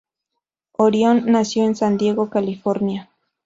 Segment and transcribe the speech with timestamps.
[0.79, 3.11] Orion nació en San Diego, California.